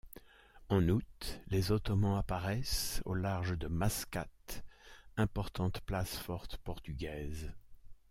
[0.69, 4.63] En août, les Ottomans apparaissent au large de Mascate,
[5.15, 7.53] importante place forte portugaise.